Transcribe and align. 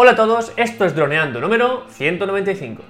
Hola 0.00 0.12
a 0.12 0.14
todos, 0.14 0.52
esto 0.56 0.84
es 0.84 0.94
Droneando 0.94 1.40
número 1.40 1.82
195. 1.88 2.84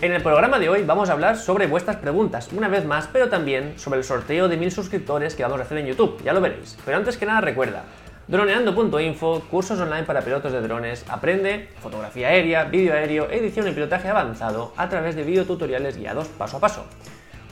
En 0.00 0.12
el 0.12 0.22
programa 0.22 0.58
de 0.58 0.70
hoy 0.70 0.82
vamos 0.84 1.10
a 1.10 1.12
hablar 1.12 1.36
sobre 1.36 1.66
vuestras 1.66 1.96
preguntas, 1.96 2.48
una 2.52 2.68
vez 2.68 2.86
más, 2.86 3.10
pero 3.12 3.28
también 3.28 3.78
sobre 3.78 3.98
el 3.98 4.04
sorteo 4.04 4.48
de 4.48 4.56
mil 4.56 4.72
suscriptores 4.72 5.34
que 5.34 5.42
vamos 5.42 5.60
a 5.60 5.64
hacer 5.64 5.76
en 5.76 5.88
YouTube, 5.88 6.22
ya 6.24 6.32
lo 6.32 6.40
veréis. 6.40 6.78
Pero 6.86 6.96
antes 6.96 7.18
que 7.18 7.26
nada 7.26 7.42
recuerda, 7.42 7.84
droneando.info, 8.28 9.42
cursos 9.48 9.78
online 9.78 10.02
para 10.02 10.20
pilotos 10.20 10.52
de 10.52 10.60
drones, 10.60 11.04
aprende 11.08 11.68
fotografía 11.80 12.28
aérea, 12.28 12.64
vídeo 12.64 12.92
aéreo, 12.92 13.30
edición 13.30 13.68
y 13.68 13.72
pilotaje 13.72 14.08
avanzado 14.08 14.72
a 14.76 14.88
través 14.88 15.14
de 15.14 15.22
videotutoriales 15.22 15.96
guiados 15.96 16.26
paso 16.28 16.56
a 16.56 16.60
paso. 16.60 16.84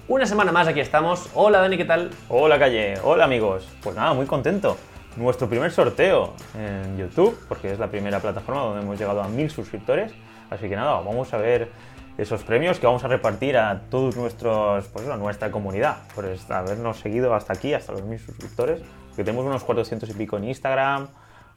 Una 0.09 0.27
semana 0.27 0.51
más 0.51 0.67
aquí 0.67 0.81
estamos. 0.81 1.31
Hola 1.35 1.61
Dani, 1.61 1.77
¿qué 1.77 1.85
tal? 1.85 2.11
Hola 2.29 2.59
Calle, 2.59 2.95
hola 3.05 3.25
amigos. 3.25 3.68
Pues 3.82 3.95
nada, 3.95 4.15
muy 4.15 4.27
contento. 4.27 4.77
Nuestro 5.17 5.49
primer 5.49 5.71
sorteo 5.71 6.35
en 6.59 6.99
YouTube, 6.99 7.39
porque 7.49 7.73
es 7.73 7.79
la 7.79 7.87
primera 7.87 8.18
plataforma 8.18 8.63
donde 8.63 8.82
hemos 8.82 8.99
llegado 8.99 9.23
a 9.23 9.29
mil 9.29 9.49
suscriptores. 9.51 10.13
Así 10.51 10.68
que 10.68 10.75
nada, 10.75 10.95
vamos 11.01 11.32
a 11.32 11.39
ver 11.39 11.71
esos 12.18 12.43
premios 12.43 12.81
que 12.81 12.87
vamos 12.87 13.04
a 13.04 13.09
repartir 13.09 13.57
a 13.57 13.82
todos 13.91 14.17
nuestros, 14.17 14.87
pues 14.89 15.07
nuestra 15.07 15.53
comunidad, 15.53 15.99
por 16.17 16.27
habernos 16.51 16.99
seguido 16.99 17.32
hasta 17.32 17.53
aquí, 17.53 17.75
hasta 17.75 17.93
los 17.93 18.03
mil 18.03 18.18
suscriptores. 18.18 18.82
Que 19.17 19.25
tenemos 19.25 19.45
unos 19.45 19.64
400 19.64 20.09
y 20.11 20.14
pico 20.14 20.36
en 20.36 20.45
Instagram, 20.45 21.09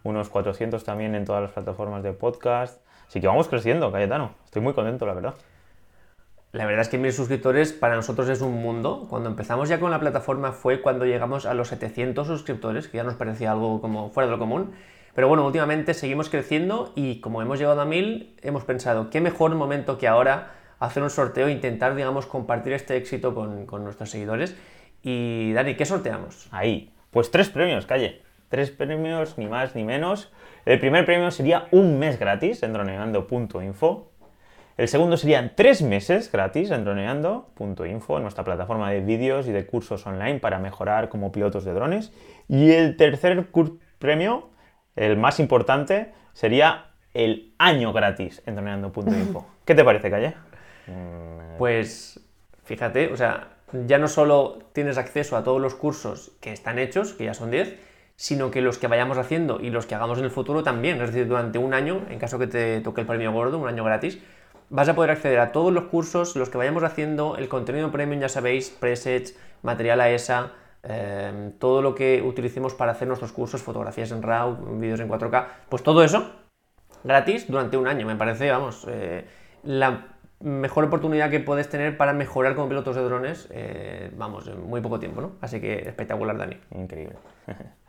unos 0.03 0.29
400 0.29 0.83
también 0.83 1.15
en 1.15 1.25
todas 1.25 1.41
las 1.41 1.51
plataformas 1.51 2.03
de 2.03 2.13
podcast. 2.13 2.81
Así 3.07 3.21
que 3.21 3.27
vamos 3.27 3.47
creciendo, 3.47 3.91
Cayetano. 3.91 4.31
Estoy 4.45 4.61
muy 4.61 4.73
contento, 4.73 5.05
la 5.05 5.13
verdad. 5.13 5.35
La 6.51 6.65
verdad 6.65 6.81
es 6.81 6.89
que 6.89 6.97
mil 6.97 7.11
suscriptores 7.11 7.73
para 7.73 7.95
nosotros 7.95 8.29
es 8.29 8.41
un 8.41 8.61
mundo. 8.61 9.05
Cuando 9.09 9.29
empezamos 9.29 9.69
ya 9.69 9.79
con 9.79 9.91
la 9.91 9.99
plataforma 9.99 10.51
fue 10.51 10.81
cuando 10.81 11.05
llegamos 11.05 11.45
a 11.45 11.53
los 11.53 11.67
700 11.67 12.25
suscriptores, 12.25 12.87
que 12.87 12.97
ya 12.97 13.03
nos 13.03 13.15
parecía 13.15 13.51
algo 13.51 13.81
como 13.81 14.09
fuera 14.09 14.27
de 14.27 14.31
lo 14.31 14.39
común. 14.39 14.71
Pero 15.13 15.27
bueno, 15.27 15.45
últimamente 15.45 15.93
seguimos 15.93 16.29
creciendo 16.29 16.93
y 16.95 17.21
como 17.21 17.41
hemos 17.41 17.59
llegado 17.59 17.81
a 17.81 17.85
mil, 17.85 18.35
hemos 18.41 18.63
pensado, 18.63 19.09
qué 19.09 19.19
mejor 19.19 19.53
momento 19.55 19.97
que 19.97 20.07
ahora 20.07 20.51
hacer 20.79 21.03
un 21.03 21.09
sorteo 21.09 21.47
e 21.47 21.51
intentar, 21.51 21.95
digamos, 21.95 22.27
compartir 22.27 22.73
este 22.73 22.97
éxito 22.97 23.33
con, 23.33 23.65
con 23.65 23.83
nuestros 23.83 24.09
seguidores. 24.09 24.55
Y 25.01 25.53
Dani, 25.53 25.75
¿qué 25.75 25.85
sorteamos? 25.85 26.47
Ahí, 26.51 26.93
pues 27.11 27.31
tres 27.31 27.49
premios, 27.49 27.85
calle. 27.85 28.21
Tres 28.49 28.71
premios, 28.71 29.37
ni 29.37 29.47
más 29.47 29.75
ni 29.75 29.83
menos. 29.83 30.31
El 30.65 30.79
primer 30.79 31.05
premio 31.05 31.31
sería 31.31 31.67
un 31.71 31.99
mes 31.99 32.17
gratis 32.19 32.63
en 32.63 32.73
droneando.info. 32.73 34.11
El 34.77 34.87
segundo 34.87 35.17
serían 35.17 35.53
tres 35.55 35.81
meses 35.81 36.31
gratis 36.31 36.69
en 36.69 36.83
droneando.info, 36.83 38.19
nuestra 38.19 38.43
plataforma 38.43 38.91
de 38.91 39.01
vídeos 39.01 39.47
y 39.47 39.51
de 39.51 39.65
cursos 39.65 40.05
online 40.05 40.39
para 40.39 40.59
mejorar 40.59 41.09
como 41.09 41.31
pilotos 41.31 41.65
de 41.65 41.73
drones. 41.73 42.13
Y 42.47 42.71
el 42.71 42.95
tercer 42.95 43.47
premio 43.97 44.49
el 44.95 45.17
más 45.17 45.39
importante 45.39 46.13
sería 46.33 46.91
el 47.13 47.53
año 47.57 47.91
gratis 47.91 48.43
en 48.45 48.55
droneando.info. 48.55 49.47
¿Qué 49.65 49.73
te 49.73 49.83
parece, 49.83 50.11
Calle? 50.11 50.35
Mm, 50.87 51.57
pues 51.57 52.19
fíjate, 52.63 53.11
o 53.11 53.17
sea, 53.17 53.56
ya 53.71 53.97
no 53.97 54.07
solo 54.07 54.59
tienes 54.73 54.97
acceso 54.97 55.37
a 55.37 55.43
todos 55.43 55.61
los 55.61 55.75
cursos 55.75 56.31
que 56.41 56.51
están 56.51 56.79
hechos, 56.79 57.13
que 57.13 57.25
ya 57.25 57.33
son 57.33 57.51
10, 57.51 57.75
sino 58.15 58.51
que 58.51 58.61
los 58.61 58.77
que 58.77 58.87
vayamos 58.87 59.17
haciendo 59.17 59.59
y 59.61 59.69
los 59.69 59.85
que 59.85 59.95
hagamos 59.95 60.19
en 60.19 60.25
el 60.25 60.31
futuro 60.31 60.63
también. 60.63 61.01
Es 61.01 61.11
decir, 61.11 61.27
durante 61.27 61.59
un 61.59 61.73
año, 61.73 62.01
en 62.09 62.19
caso 62.19 62.39
que 62.39 62.47
te 62.47 62.81
toque 62.81 63.01
el 63.01 63.07
premio 63.07 63.31
gordo, 63.31 63.59
un 63.59 63.67
año 63.67 63.83
gratis, 63.83 64.19
vas 64.69 64.89
a 64.89 64.95
poder 64.95 65.11
acceder 65.11 65.39
a 65.39 65.51
todos 65.51 65.71
los 65.71 65.85
cursos, 65.85 66.35
los 66.35 66.49
que 66.49 66.57
vayamos 66.57 66.83
haciendo, 66.83 67.37
el 67.37 67.47
contenido 67.49 67.91
premium, 67.91 68.21
ya 68.21 68.29
sabéis, 68.29 68.69
presets, 68.69 69.35
material 69.61 70.01
AESA, 70.01 70.53
Em, 70.89 71.51
todo 71.59 71.81
lo 71.81 71.95
que 71.95 72.21
utilicemos 72.21 72.73
para 72.73 72.93
hacer 72.93 73.09
nuestros 73.09 73.33
cursos, 73.33 73.61
fotografías 73.61 74.11
en 74.11 74.21
RAW, 74.21 74.79
vídeos 74.79 75.01
en 75.01 75.09
4K, 75.09 75.47
pues 75.67 75.83
todo 75.83 76.01
eso 76.01 76.31
gratis 77.03 77.47
durante 77.49 77.75
un 77.75 77.87
año. 77.87 78.05
Me 78.05 78.15
parece, 78.15 78.49
vamos, 78.49 78.85
eh, 78.87 79.25
la 79.63 80.16
mejor 80.39 80.85
oportunidad 80.85 81.29
que 81.29 81.39
puedes 81.39 81.69
tener 81.69 81.97
para 81.97 82.13
mejorar 82.13 82.55
como 82.55 82.69
pilotos 82.69 82.95
de 82.95 83.01
drones, 83.03 83.47
eh, 83.51 84.11
vamos, 84.15 84.47
en 84.47 84.61
muy 84.61 84.81
poco 84.81 84.99
tiempo, 84.99 85.21
¿no? 85.21 85.31
Así 85.41 85.59
que 85.59 85.79
espectacular, 85.87 86.37
Dani. 86.37 86.57
Increíble. 86.75 87.15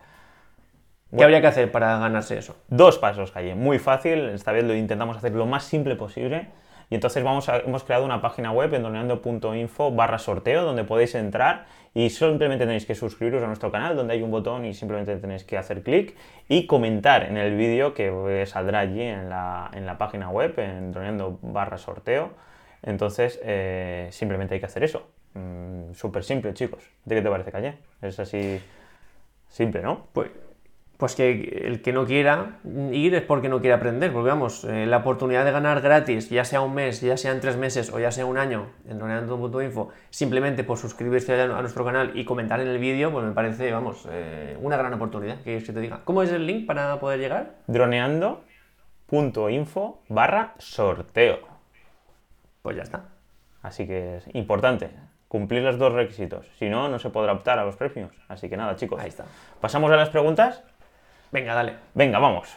¿Qué 1.17 1.25
habría 1.25 1.41
que 1.41 1.47
hacer 1.47 1.73
para 1.73 1.99
ganarse 1.99 2.37
eso? 2.37 2.57
Dos 2.69 2.99
pasos, 2.99 3.33
Calle. 3.33 3.55
Muy 3.55 3.79
fácil. 3.79 4.29
Esta 4.29 4.53
vez 4.53 4.65
lo 4.65 4.75
intentamos 4.75 5.17
hacer 5.17 5.33
lo 5.33 5.47
más 5.47 5.65
simple 5.65 5.97
posible. 5.97 6.49
Y 6.91 6.95
entonces 6.95 7.23
vamos 7.23 7.49
hemos 7.49 7.85
creado 7.85 8.05
una 8.05 8.23
página 8.23 8.51
web 8.51 8.73
en 8.75 8.83
doneando.info 8.83 9.93
barra 9.93 10.19
sorteo 10.19 10.65
donde 10.65 10.85
podéis 10.85 11.15
entrar 11.15 11.67
y 11.95 12.11
simplemente 12.11 12.65
tenéis 12.65 12.87
que 12.87 12.95
suscribiros 12.95 13.43
a 13.43 13.47
nuestro 13.47 13.71
canal 13.71 13.97
donde 13.97 14.15
hay 14.15 14.23
un 14.23 14.31
botón 14.31 14.65
y 14.65 14.73
simplemente 14.73 15.17
tenéis 15.17 15.45
que 15.45 15.59
hacer 15.59 15.83
clic 15.83 16.17
y 16.49 16.67
comentar 16.67 17.25
en 17.25 17.37
el 17.37 17.57
vídeo 17.57 17.93
que 17.93 18.45
saldrá 18.47 18.81
allí 18.81 19.03
en 19.03 19.29
la, 19.29 19.71
en 19.75 19.85
la 19.85 19.99
página 19.99 20.31
web 20.31 20.59
en 20.59 20.93
doneando 20.93 21.39
barra 21.43 21.77
sorteo. 21.77 22.31
Entonces 22.83 23.39
eh, 23.43 24.09
simplemente 24.11 24.55
hay 24.55 24.61
que 24.61 24.67
hacer 24.67 24.85
eso. 24.85 25.09
Mm, 25.35 25.93
súper 25.93 26.25
simple, 26.25 26.55
chicos. 26.55 26.85
¿De 27.05 27.17
qué 27.17 27.23
te 27.23 27.29
parece, 27.29 27.53
Calle? 27.53 27.75
Es 28.01 28.19
así 28.19 28.61
simple, 29.49 29.83
¿no? 29.83 30.07
Pues 30.13 30.31
pues 30.99 31.15
que 31.15 31.63
el 31.65 31.81
que 31.81 31.93
no 31.93 32.05
quiera 32.07 32.59
ir 32.91 33.15
es 33.15 33.23
porque 33.23 33.49
no 33.49 33.61
quiere 33.61 33.75
aprender, 33.75 34.13
porque 34.13 34.31
vamos, 34.31 34.65
eh, 34.65 34.85
la 34.85 34.97
oportunidad 34.97 35.45
de 35.45 35.53
ganar 35.53 35.81
gratis, 35.81 36.29
ya 36.29 36.45
sea 36.45 36.61
un 36.61 36.75
mes, 36.75 37.01
ya 37.01 37.17
sean 37.17 37.39
tres 37.41 37.57
meses 37.57 37.93
o 37.93 38.01
ya 38.01 38.11
sea 38.11 38.27
un 38.27 38.37
año 38.37 38.67
en 38.89 38.99
droneando.info, 38.99 39.91
simplemente 40.11 40.65
por 40.65 40.77
suscribirse 40.77 41.41
a 41.41 41.47
nuestro 41.47 41.85
canal 41.85 42.19
y 42.19 42.25
comentar 42.25 42.61
en 42.61 42.67
el 42.67 42.79
vídeo, 42.79 43.13
pues 43.13 43.25
me 43.25 43.31
parece, 43.31 43.71
vamos, 43.71 44.09
eh, 44.11 44.59
una 44.61 44.77
gran 44.77 44.93
oportunidad, 44.93 45.41
que 45.43 45.61
se 45.61 45.73
te 45.73 45.79
diga. 45.79 46.01
¿Cómo 46.05 46.25
es 46.25 46.33
el 46.33 46.47
link 46.47 46.67
para 46.67 46.99
poder 46.99 47.21
llegar? 47.21 47.55
droneando.info 47.69 50.03
barra 50.09 50.55
sorteo. 50.59 51.39
Pues 52.63 52.77
ya 52.77 52.83
está. 52.83 53.05
Así 53.63 53.87
que 53.87 54.17
es 54.17 54.25
importante, 54.35 54.91
cumplir 55.29 55.63
los 55.63 55.79
dos 55.79 55.93
requisitos. 55.93 56.45
Si 56.59 56.69
no, 56.69 56.89
no 56.89 56.99
se 56.99 57.11
podrá 57.11 57.35
optar 57.35 57.61
a 57.61 57.65
los 57.65 57.77
premios. 57.77 58.11
Así 58.27 58.49
que 58.49 58.57
nada, 58.57 58.75
chicos. 58.75 59.01
Ahí 59.01 59.11
está. 59.11 59.27
¿Pasamos 59.61 59.93
a 59.93 59.97
las 59.97 60.09
preguntas? 60.09 60.65
Venga, 61.31 61.55
dale. 61.55 61.75
Venga, 61.95 62.19
vamos. 62.19 62.57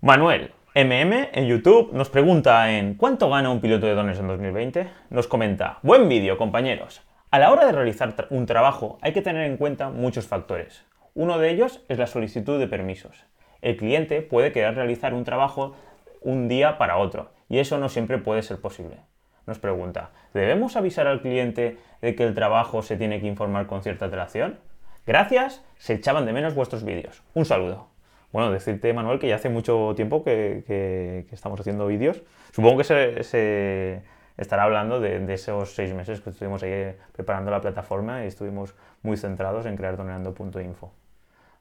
Manuel, 0.00 0.52
MM 0.76 1.30
en 1.32 1.46
YouTube 1.46 1.90
nos 1.92 2.08
pregunta 2.08 2.70
en 2.70 2.94
¿cuánto 2.94 3.28
gana 3.28 3.50
un 3.50 3.60
piloto 3.60 3.86
de 3.86 3.94
drones 3.94 4.20
en 4.20 4.28
2020? 4.28 4.88
Nos 5.10 5.26
comenta, 5.26 5.80
buen 5.82 6.08
vídeo 6.08 6.38
compañeros. 6.38 7.02
A 7.32 7.40
la 7.40 7.50
hora 7.50 7.66
de 7.66 7.72
realizar 7.72 8.14
un 8.30 8.46
trabajo 8.46 8.98
hay 9.02 9.12
que 9.12 9.22
tener 9.22 9.50
en 9.50 9.56
cuenta 9.56 9.88
muchos 9.88 10.28
factores. 10.28 10.84
Uno 11.14 11.38
de 11.38 11.50
ellos 11.50 11.82
es 11.88 11.98
la 11.98 12.06
solicitud 12.06 12.60
de 12.60 12.68
permisos. 12.68 13.26
El 13.60 13.76
cliente 13.76 14.22
puede 14.22 14.52
querer 14.52 14.76
realizar 14.76 15.12
un 15.12 15.24
trabajo 15.24 15.74
un 16.20 16.46
día 16.46 16.78
para 16.78 16.98
otro 16.98 17.32
y 17.48 17.58
eso 17.58 17.78
no 17.78 17.88
siempre 17.88 18.18
puede 18.18 18.42
ser 18.42 18.60
posible. 18.60 18.98
Nos 19.46 19.58
pregunta, 19.58 20.10
¿debemos 20.32 20.76
avisar 20.76 21.08
al 21.08 21.22
cliente 21.22 21.78
de 22.02 22.14
que 22.14 22.22
el 22.22 22.34
trabajo 22.34 22.82
se 22.82 22.96
tiene 22.96 23.20
que 23.20 23.26
informar 23.26 23.66
con 23.66 23.82
cierta 23.82 24.04
antelación? 24.04 24.60
Gracias, 25.06 25.64
se 25.76 25.94
echaban 25.94 26.26
de 26.26 26.32
menos 26.32 26.54
vuestros 26.54 26.84
vídeos. 26.84 27.22
Un 27.34 27.44
saludo. 27.44 27.95
Bueno, 28.36 28.50
decirte, 28.50 28.92
Manuel, 28.92 29.18
que 29.18 29.28
ya 29.28 29.36
hace 29.36 29.48
mucho 29.48 29.94
tiempo 29.96 30.22
que, 30.22 31.24
estamos 31.32 31.58
haciendo 31.58 31.86
vídeos. 31.86 32.20
Supongo 32.52 32.76
que 32.76 32.84
se, 32.84 34.02
estará 34.36 34.64
hablando 34.64 35.00
de, 35.00 35.32
esos 35.32 35.74
seis 35.74 35.94
meses 35.94 36.20
que 36.20 36.28
estuvimos 36.28 36.62
ahí 36.62 36.94
preparando 37.12 37.50
la 37.50 37.62
plataforma 37.62 38.24
y 38.24 38.26
estuvimos 38.26 38.74
muy 39.02 39.16
centrados 39.16 39.64
en 39.64 39.78
crear 39.78 39.96
doneando.info. 39.96 40.92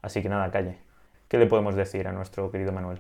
Así 0.02 0.22
que 0.22 0.28
nada, 0.28 0.52
calle. 0.52 0.78
¿Qué 1.30 1.38
le 1.38 1.46
podemos 1.46 1.76
decir 1.76 2.10
a 2.10 2.12
nuestro 2.12 2.52
querido 2.52 2.74
Manuel? 2.74 3.00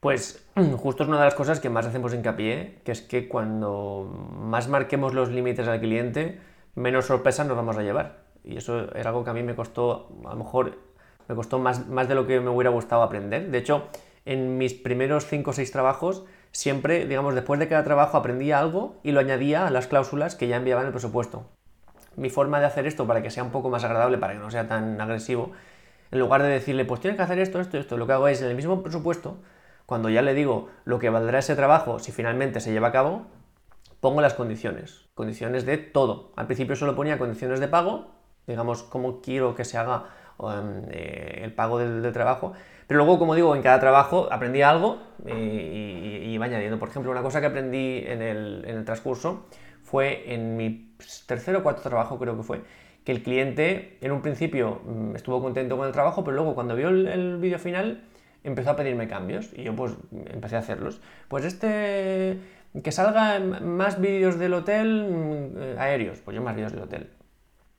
Pues 0.00 0.44
justo 0.78 1.04
es 1.04 1.08
una 1.08 1.18
de 1.18 1.26
las 1.26 1.36
cosas 1.36 1.60
que 1.60 1.70
más 1.70 1.86
hacemos 1.86 2.12
hincapié, 2.12 2.80
que 2.82 2.90
es 2.90 3.02
que 3.02 3.28
cuando 3.28 4.32
más 4.32 4.66
marquemos 4.66 5.14
los 5.14 5.30
límites 5.30 5.68
al 5.68 5.78
cliente, 5.78 6.40
menos 6.74 7.06
sorpresas 7.06 7.46
nos 7.46 7.56
vamos 7.56 7.78
a 7.78 7.84
llevar. 7.84 8.26
Y 8.42 8.56
eso 8.56 8.92
es 8.96 9.06
algo 9.06 9.22
que 9.22 9.30
a 9.30 9.34
mí 9.34 9.44
me 9.44 9.54
costó, 9.54 10.08
a 10.24 10.30
lo 10.30 10.36
mejor 10.38 10.87
me 11.28 11.34
costó 11.34 11.58
más, 11.58 11.86
más 11.88 12.08
de 12.08 12.14
lo 12.14 12.26
que 12.26 12.40
me 12.40 12.50
hubiera 12.50 12.70
gustado 12.70 13.02
aprender. 13.02 13.50
De 13.50 13.58
hecho, 13.58 13.88
en 14.24 14.58
mis 14.58 14.74
primeros 14.74 15.26
5 15.26 15.50
o 15.50 15.52
6 15.52 15.70
trabajos, 15.70 16.24
siempre, 16.50 17.06
digamos, 17.06 17.34
después 17.34 17.60
de 17.60 17.68
cada 17.68 17.84
trabajo 17.84 18.16
aprendía 18.16 18.58
algo 18.58 18.96
y 19.02 19.12
lo 19.12 19.20
añadía 19.20 19.66
a 19.66 19.70
las 19.70 19.86
cláusulas 19.86 20.34
que 20.34 20.48
ya 20.48 20.56
enviaba 20.56 20.80
en 20.80 20.88
el 20.88 20.92
presupuesto. 20.92 21.46
Mi 22.16 22.30
forma 22.30 22.60
de 22.60 22.66
hacer 22.66 22.86
esto 22.86 23.06
para 23.06 23.22
que 23.22 23.30
sea 23.30 23.44
un 23.44 23.50
poco 23.50 23.70
más 23.70 23.84
agradable, 23.84 24.18
para 24.18 24.32
que 24.32 24.40
no 24.40 24.50
sea 24.50 24.66
tan 24.66 25.00
agresivo, 25.00 25.52
en 26.10 26.18
lugar 26.18 26.42
de 26.42 26.48
decirle, 26.48 26.84
pues 26.84 27.00
tienes 27.00 27.16
que 27.16 27.22
hacer 27.22 27.38
esto, 27.38 27.60
esto, 27.60 27.78
esto, 27.78 27.96
lo 27.96 28.06
que 28.06 28.12
hago 28.14 28.28
es 28.28 28.40
en 28.42 28.48
el 28.48 28.56
mismo 28.56 28.82
presupuesto, 28.82 29.36
cuando 29.86 30.10
ya 30.10 30.22
le 30.22 30.34
digo 30.34 30.68
lo 30.84 30.98
que 30.98 31.10
valdrá 31.10 31.38
ese 31.38 31.54
trabajo 31.54 31.98
si 31.98 32.12
finalmente 32.12 32.60
se 32.60 32.72
lleva 32.72 32.88
a 32.88 32.92
cabo, 32.92 33.26
pongo 34.00 34.20
las 34.20 34.34
condiciones. 34.34 35.06
Condiciones 35.14 35.64
de 35.64 35.78
todo. 35.78 36.32
Al 36.36 36.46
principio 36.46 36.76
solo 36.76 36.94
ponía 36.94 37.18
condiciones 37.18 37.60
de 37.60 37.68
pago, 37.68 38.08
digamos, 38.46 38.82
cómo 38.82 39.20
quiero 39.20 39.54
que 39.54 39.64
se 39.64 39.78
haga 39.78 40.04
eh, 40.90 41.40
el 41.42 41.52
pago 41.52 41.78
del, 41.78 42.12
trabajo. 42.12 42.52
Pero 42.86 42.98
luego, 42.98 43.18
como 43.18 43.34
digo, 43.34 43.54
en 43.54 43.62
cada 43.62 43.80
trabajo 43.80 44.28
aprendí 44.30 44.62
algo 44.62 44.98
y, 45.26 45.32
y, 45.32 46.32
iba 46.32 46.46
añadiendo. 46.46 46.78
Por 46.78 46.88
ejemplo, 46.88 47.10
una 47.10 47.22
cosa 47.22 47.40
que 47.40 47.46
aprendí 47.46 48.02
en 48.06 48.22
el, 48.22 48.64
en 48.66 48.76
el 48.78 48.84
transcurso 48.84 49.46
fue 49.88 50.34
en 50.34 50.56
mi 50.56 50.94
tercer 51.26 51.56
o 51.56 51.62
cuarto 51.62 51.82
trabajo, 51.82 52.18
creo 52.18 52.36
que 52.36 52.42
fue, 52.42 52.60
que 53.04 53.12
el 53.12 53.22
cliente 53.22 53.96
en 54.00 54.12
un 54.12 54.20
principio 54.20 54.82
mm, 54.84 55.16
estuvo 55.16 55.40
contento 55.40 55.76
con 55.76 55.86
el 55.86 55.92
trabajo, 55.92 56.24
pero 56.24 56.36
luego 56.36 56.54
cuando 56.54 56.76
vio 56.76 56.90
el, 56.90 57.38
vídeo 57.38 57.58
final 57.58 58.04
empezó 58.44 58.70
a 58.70 58.76
pedirme 58.76 59.08
cambios 59.08 59.50
y 59.54 59.62
yo 59.62 59.74
pues 59.74 59.92
empecé 60.26 60.56
a 60.56 60.58
hacerlos. 60.58 61.00
Pues 61.28 61.44
este, 61.44 62.38
que 62.82 62.92
salga 62.92 63.40
más 63.40 64.00
vídeos 64.00 64.38
del 64.38 64.54
hotel 64.54 65.08
mm, 65.08 65.62
eh, 65.62 65.76
aéreos, 65.78 66.20
pues 66.20 66.34
yo 66.34 66.42
más 66.42 66.54
vídeos 66.54 66.72
del 66.72 66.82
hotel. 66.82 67.10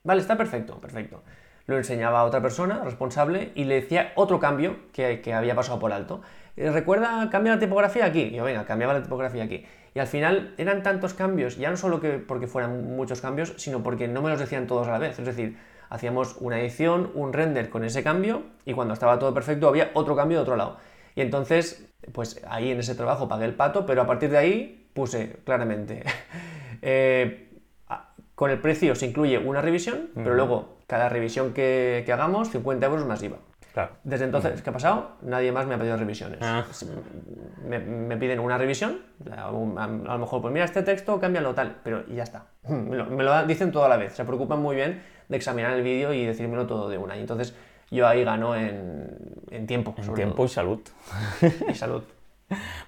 Vale, 0.02 0.20
está 0.20 0.36
perfecto, 0.36 0.80
perfecto. 0.80 1.22
Lo 1.66 1.76
enseñaba 1.76 2.20
a 2.20 2.24
otra 2.24 2.40
persona 2.40 2.82
responsable 2.84 3.52
y 3.54 3.64
le 3.64 3.76
decía 3.76 4.12
otro 4.16 4.40
cambio 4.40 4.76
que, 4.92 5.20
que 5.20 5.32
había 5.34 5.54
pasado 5.54 5.78
por 5.78 5.92
alto. 5.92 6.20
Eh, 6.56 6.70
recuerda, 6.70 7.28
cambia 7.30 7.54
la 7.54 7.58
tipografía 7.58 8.04
aquí. 8.04 8.22
Y 8.22 8.36
yo, 8.36 8.44
venga, 8.44 8.64
cambiaba 8.64 8.92
la 8.92 9.02
tipografía 9.02 9.44
aquí. 9.44 9.64
Y 9.94 9.98
al 9.98 10.06
final 10.06 10.54
eran 10.58 10.82
tantos 10.82 11.14
cambios, 11.14 11.56
ya 11.56 11.70
no 11.70 11.76
solo 11.76 12.00
que 12.00 12.18
porque 12.18 12.46
fueran 12.46 12.96
muchos 12.96 13.20
cambios, 13.20 13.54
sino 13.56 13.82
porque 13.82 14.06
no 14.06 14.22
me 14.22 14.30
los 14.30 14.38
decían 14.38 14.66
todos 14.66 14.86
a 14.86 14.92
la 14.92 14.98
vez. 14.98 15.18
Es 15.18 15.26
decir, 15.26 15.58
hacíamos 15.88 16.36
una 16.38 16.60
edición, 16.60 17.10
un 17.14 17.32
render 17.32 17.68
con 17.68 17.84
ese 17.84 18.02
cambio 18.02 18.44
y 18.64 18.72
cuando 18.72 18.94
estaba 18.94 19.18
todo 19.18 19.34
perfecto 19.34 19.68
había 19.68 19.90
otro 19.94 20.14
cambio 20.16 20.38
de 20.38 20.42
otro 20.42 20.56
lado. 20.56 20.78
Y 21.16 21.20
entonces, 21.20 21.88
pues 22.12 22.40
ahí 22.48 22.70
en 22.70 22.78
ese 22.78 22.94
trabajo 22.94 23.28
pagué 23.28 23.44
el 23.44 23.54
pato, 23.54 23.84
pero 23.84 24.02
a 24.02 24.06
partir 24.06 24.30
de 24.30 24.38
ahí 24.38 24.88
puse 24.94 25.36
claramente, 25.44 26.04
eh, 26.82 27.49
con 28.40 28.50
el 28.50 28.58
precio 28.58 28.94
se 28.94 29.04
incluye 29.04 29.36
una 29.36 29.60
revisión, 29.60 30.08
pero 30.14 30.34
luego 30.34 30.78
cada 30.86 31.10
revisión 31.10 31.52
que, 31.52 32.04
que 32.06 32.12
hagamos, 32.14 32.48
50 32.48 32.86
euros 32.86 33.04
más 33.04 33.22
IVA. 33.22 33.36
Desde 34.02 34.24
entonces, 34.24 34.62
¿qué 34.62 34.70
ha 34.70 34.72
pasado? 34.72 35.10
Nadie 35.20 35.52
más 35.52 35.66
me 35.66 35.74
ha 35.74 35.78
pedido 35.78 35.98
revisiones. 35.98 36.38
Ah. 36.40 36.64
Me, 37.68 38.16
piden 38.16 38.40
una 38.40 38.56
revisión, 38.56 39.00
a, 39.30 39.50
lo 39.50 40.18
mejor, 40.18 40.40
pues 40.40 40.54
mira 40.54 40.64
este 40.64 40.82
texto, 40.82 41.20
cámbialo 41.20 41.52
tal, 41.52 41.80
pero 41.84 42.02
y 42.08 42.14
ya 42.14 42.22
está. 42.22 42.46
Me 42.66 42.96
lo, 42.96 43.46
dicen 43.46 43.72
todo 43.72 43.84
a 43.84 43.90
la 43.90 43.98
vez, 43.98 44.14
se 44.14 44.24
preocupan 44.24 44.62
muy 44.62 44.74
bien 44.74 45.02
de 45.28 45.36
examinar 45.36 45.74
el 45.74 45.82
vídeo 45.82 46.14
y 46.14 46.24
decírmelo 46.24 46.66
todo 46.66 46.88
de 46.88 46.96
una. 46.96 47.18
Y 47.18 47.20
entonces 47.20 47.54
yo 47.90 48.08
ahí 48.08 48.24
gano 48.24 48.56
en, 48.56 49.66
tiempo. 49.66 49.94
En 49.98 50.14
tiempo 50.14 50.46
y 50.46 50.48
salud. 50.48 50.80
Y 51.68 51.74
salud. 51.74 52.04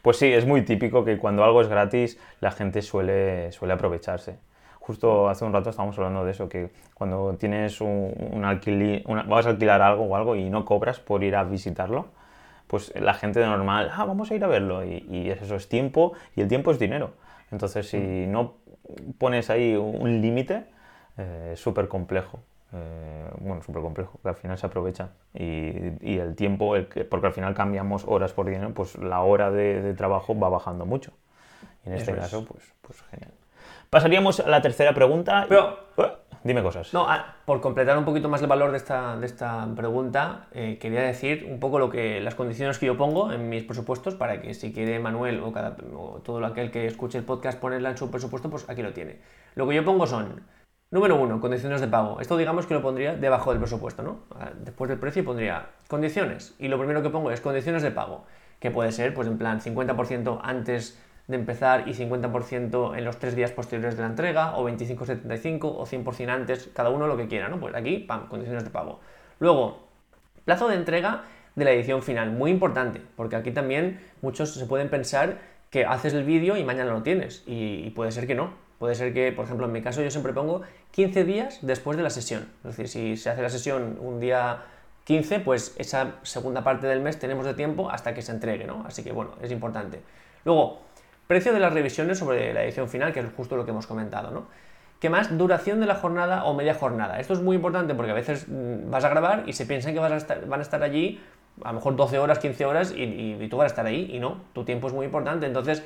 Pues 0.00 0.16
sí, 0.16 0.32
es 0.32 0.44
muy 0.44 0.62
típico 0.62 1.04
que 1.04 1.19
cuando 1.19 1.44
algo 1.44 1.60
es 1.60 1.69
gratis 1.69 2.19
la 2.40 2.50
gente 2.50 2.81
suele, 2.82 3.52
suele 3.52 3.75
aprovecharse. 3.75 4.38
Justo 4.82 5.29
hace 5.29 5.44
un 5.44 5.52
rato 5.52 5.70
estábamos 5.70 5.96
hablando 5.96 6.25
de 6.25 6.32
eso, 6.32 6.49
que 6.49 6.70
cuando 6.93 7.37
tienes 7.38 7.81
un, 7.81 8.43
alquiler, 8.44 9.05
vas 9.29 9.46
a 9.46 9.50
alquilar 9.50 9.81
algo 9.81 10.05
o 10.05 10.17
algo 10.17 10.34
y 10.34 10.50
no 10.50 10.64
cobras 10.64 10.99
por 10.99 11.23
ir 11.23 11.37
a 11.37 11.44
visitarlo, 11.44 12.06
pues 12.67 12.93
la 12.96 13.14
gente 13.14 13.38
de 13.38 13.46
normal, 13.46 13.93
ah, 13.94 14.05
vamos 14.05 14.32
a 14.32 14.34
ir 14.34 14.43
a 14.43 14.49
verlo. 14.49 14.84
Y, 14.84 15.31
eso 15.31 15.55
es 15.55 15.69
tiempo 15.69 16.14
y 16.34 16.40
el 16.40 16.49
tiempo 16.49 16.73
es 16.73 16.81
dinero. 16.81 17.12
Entonces, 17.52 17.88
si 17.88 17.99
mm. 17.99 18.32
no 18.32 18.55
pones 19.19 19.50
ahí 19.50 19.76
un 19.76 20.20
límite, 20.20 20.64
eh, 21.17 21.50
es 21.52 21.61
súper 21.61 21.87
complejo. 21.87 22.40
Eh, 22.73 23.31
bueno, 23.38 23.62
súper 23.62 23.82
complejo, 23.82 24.19
que 24.20 24.31
al 24.31 24.35
final 24.35 24.58
se 24.58 24.67
aprovecha. 24.67 25.11
Y, 25.32 26.19
el 26.19 26.35
tiempo, 26.35 26.75
porque 27.08 27.26
al 27.28 27.32
final 27.32 27.55
cambiamos 27.55 28.05
horas 28.05 28.32
por 28.32 28.46
dinero, 28.46 28.75
pues 28.75 28.99
la 28.99 29.23
hora 29.23 29.52
de, 29.52 29.94
trabajo 29.94 30.37
va 30.37 30.49
bajando 30.49 30.87
mucho. 30.87 31.12
Y 31.85 31.90
en 31.90 31.94
este 31.94 32.17
caso, 32.17 32.44
pues, 32.44 32.73
pues 32.81 33.00
genial. 33.02 33.32
Pasaríamos 33.92 34.40
a 34.40 34.48
la 34.48 34.62
tercera 34.62 34.94
pregunta. 34.94 35.44
Pero, 35.50 35.78
eh, 35.98 36.12
dime 36.44 36.62
cosas. 36.62 36.94
No, 36.94 37.04
ah, 37.10 37.36
por 37.44 37.60
completar 37.60 37.98
un 37.98 38.06
poquito 38.06 38.26
más 38.30 38.40
el 38.40 38.46
valor 38.46 38.70
de 38.70 38.78
esta, 38.78 39.18
de 39.18 39.26
esta 39.26 39.68
pregunta, 39.76 40.46
eh, 40.52 40.78
quería 40.80 41.02
decir 41.02 41.46
un 41.46 41.60
poco 41.60 41.78
lo 41.78 41.90
que 41.90 42.18
las 42.22 42.34
condiciones 42.34 42.78
que 42.78 42.86
yo 42.86 42.96
pongo 42.96 43.30
en 43.32 43.50
mis 43.50 43.64
presupuestos 43.64 44.14
para 44.14 44.40
que 44.40 44.54
si 44.54 44.72
quiere 44.72 44.98
Manuel 44.98 45.40
o, 45.40 45.52
cada, 45.52 45.76
todo 46.24 46.42
aquel 46.46 46.70
que 46.70 46.86
escuche 46.86 47.18
el 47.18 47.24
podcast 47.24 47.60
ponerla 47.60 47.90
en 47.90 47.98
su 47.98 48.10
presupuesto, 48.10 48.48
pues 48.48 48.66
aquí 48.70 48.80
lo 48.80 48.94
tiene. 48.94 49.20
Lo 49.56 49.68
que 49.68 49.74
yo 49.74 49.84
pongo 49.84 50.06
son, 50.06 50.40
número 50.90 51.16
uno, 51.16 51.38
condiciones 51.38 51.82
de 51.82 51.88
pago. 51.88 52.18
Esto 52.18 52.38
digamos 52.38 52.64
que 52.64 52.72
lo 52.72 52.80
pondría 52.80 53.14
debajo 53.14 53.50
del 53.50 53.60
presupuesto, 53.60 54.02
¿no? 54.02 54.20
Ah, 54.40 54.52
después 54.58 54.88
del 54.88 54.98
precio 54.98 55.22
pondría 55.22 55.66
condiciones. 55.86 56.54
Y 56.58 56.68
lo 56.68 56.78
primero 56.78 57.02
que 57.02 57.10
pongo 57.10 57.30
es 57.30 57.42
condiciones 57.42 57.82
de 57.82 57.90
pago, 57.90 58.24
que 58.58 58.70
puede 58.70 58.90
ser, 58.90 59.12
pues 59.12 59.28
en 59.28 59.36
plan, 59.36 59.60
50% 59.60 60.40
antes 60.42 60.98
de 61.32 61.38
empezar 61.38 61.88
y 61.88 61.94
50% 61.94 62.96
en 62.96 63.05
los 63.05 63.19
tres 63.19 63.34
días 63.34 63.50
posteriores 63.50 63.96
de 63.96 64.02
la 64.02 64.08
entrega, 64.08 64.56
o 64.56 64.69
25-75, 64.69 65.61
o 65.64 65.84
100% 65.84 66.29
antes, 66.29 66.70
cada 66.73 66.90
uno 66.90 67.08
lo 67.08 67.17
que 67.17 67.26
quiera, 67.26 67.49
¿no? 67.49 67.58
Pues 67.58 67.75
aquí, 67.75 68.06
condiciones 68.29 68.62
de 68.62 68.70
pago. 68.70 69.00
Luego, 69.40 69.88
plazo 70.44 70.69
de 70.69 70.76
entrega 70.76 71.25
de 71.56 71.64
la 71.64 71.73
edición 71.73 72.02
final, 72.02 72.31
muy 72.31 72.50
importante, 72.50 73.02
porque 73.17 73.37
aquí 73.37 73.50
también 73.50 74.00
muchos 74.20 74.55
se 74.55 74.67
pueden 74.67 74.88
pensar 74.88 75.38
que 75.70 75.84
haces 75.84 76.14
el 76.14 76.25
vídeo 76.25 76.56
y 76.56 76.64
mañana 76.64 76.93
lo 76.93 77.02
tienes, 77.02 77.43
y, 77.46 77.90
puede 77.90 78.12
ser 78.12 78.26
que 78.26 78.35
no. 78.35 78.55
Puede 78.78 78.94
ser 78.96 79.14
que, 79.14 79.31
por 79.31 79.44
ejemplo, 79.44 79.67
en 79.67 79.73
mi 79.73 79.81
caso 79.81 80.02
yo 80.02 80.11
siempre 80.11 80.32
pongo 80.32 80.62
15 80.90 81.25
días 81.25 81.58
después 81.62 81.96
de 81.96 82.02
la 82.02 82.11
sesión. 82.11 82.49
Es 82.64 82.76
decir, 82.76 82.88
si 82.88 83.17
se 83.17 83.31
hace 83.31 83.40
la 83.40 83.49
sesión 83.49 83.96
un 84.00 84.19
día 84.19 84.64
15, 85.05 85.38
pues 85.40 85.75
esa 85.78 86.17
segunda 86.23 86.64
parte 86.64 86.88
del 86.88 87.00
mes 87.00 87.19
tenemos 87.19 87.46
de 87.46 87.55
tiempo 87.55 87.90
hasta 87.90 88.12
que 88.12 88.23
se 88.23 88.32
entregue, 88.32 88.64
¿no? 88.64 88.85
Así 88.85 89.05
que 89.05 89.12
bueno, 89.12 89.32
es 89.40 89.52
importante. 89.52 90.00
Luego, 90.44 90.81
Precio 91.26 91.52
de 91.52 91.60
las 91.60 91.72
revisiones 91.72 92.19
sobre 92.19 92.52
la 92.52 92.64
edición 92.64 92.88
final, 92.88 93.12
que 93.12 93.20
es 93.20 93.26
justo 93.36 93.56
lo 93.56 93.64
que 93.64 93.70
hemos 93.70 93.86
comentado, 93.86 94.30
¿no? 94.30 94.46
¿Qué 95.00 95.10
más? 95.10 95.36
Duración 95.36 95.80
de 95.80 95.86
la 95.86 95.96
jornada 95.96 96.44
o 96.44 96.54
media 96.54 96.74
jornada. 96.74 97.19
Esto 97.19 97.32
es 97.32 97.40
muy 97.40 97.56
importante 97.56 97.94
porque 97.94 98.12
a 98.12 98.14
veces 98.14 98.46
mm, 98.48 98.90
vas 98.90 99.04
a 99.04 99.08
grabar 99.08 99.42
y 99.46 99.52
se 99.52 99.66
piensan 99.66 99.94
que 99.94 100.00
van 100.00 100.12
a 100.12 100.62
estar 100.62 100.82
allí 100.82 101.20
a 101.62 101.69
lo 101.69 101.74
mejor 101.74 101.96
12 101.96 102.19
horas, 102.19 102.38
15 102.38 102.64
horas 102.64 102.94
y, 102.96 103.46
tú 103.48 103.56
vas 103.56 103.64
a 103.64 103.66
estar 103.69 103.86
ahí 103.86 104.10
y 104.12 104.19
no, 104.19 104.38
tu 104.52 104.64
tiempo 104.64 104.86
es 104.86 104.92
muy 104.92 105.06
importante. 105.06 105.46
Entonces, 105.46 105.82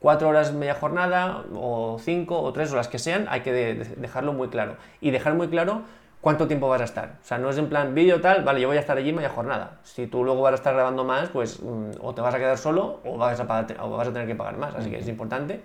4 0.00 0.28
horas 0.28 0.52
media 0.52 0.74
jornada 0.74 1.44
o 1.54 1.98
5 2.00 2.40
o 2.40 2.52
3 2.52 2.72
o 2.72 2.76
las 2.76 2.88
que 2.88 2.98
sean, 2.98 3.26
hay 3.28 3.42
que 3.42 3.52
dejarlo 3.52 4.32
muy 4.32 4.48
claro. 4.48 4.76
Y 5.00 5.10
dejar 5.10 5.34
muy 5.34 5.48
claro 5.48 5.82
cuánto 6.20 6.46
tiempo 6.46 6.68
vas 6.68 6.80
a 6.80 6.84
estar. 6.84 7.16
O 7.22 7.24
sea, 7.24 7.38
no 7.38 7.50
es 7.50 7.58
en 7.58 7.68
plan 7.68 7.94
vídeo 7.94 8.20
tal, 8.20 8.44
vale, 8.44 8.60
yo 8.60 8.68
voy 8.68 8.76
a 8.76 8.80
estar 8.80 8.96
allí 8.96 9.12
media 9.12 9.30
jornada. 9.30 9.78
Si 9.82 10.06
tú 10.06 10.24
luego 10.24 10.42
vas 10.42 10.52
a 10.52 10.56
estar 10.56 10.74
grabando 10.74 11.04
más, 11.04 11.28
pues 11.30 11.60
mm, 11.62 11.90
o 12.00 12.14
te 12.14 12.20
vas 12.20 12.34
a 12.34 12.38
quedar 12.38 12.58
solo 12.58 13.00
o 13.04 13.16
vas 13.16 13.40
a, 13.40 13.44
o 13.82 13.90
vas 13.90 14.08
a 14.08 14.12
tener 14.12 14.28
que 14.28 14.34
pagar 14.34 14.56
más. 14.56 14.74
Así 14.74 14.90
que 14.90 14.98
es 14.98 15.08
importante. 15.08 15.60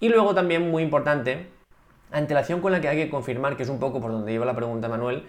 Y 0.00 0.08
luego 0.08 0.34
también 0.34 0.70
muy 0.70 0.82
importante, 0.82 1.50
antelación 2.10 2.60
con 2.60 2.72
la 2.72 2.80
que 2.80 2.88
hay 2.88 2.96
que 2.96 3.10
confirmar, 3.10 3.56
que 3.56 3.64
es 3.64 3.68
un 3.68 3.78
poco 3.78 4.00
por 4.00 4.12
donde 4.12 4.32
lleva 4.32 4.46
la 4.46 4.54
pregunta 4.54 4.88
Manuel, 4.88 5.24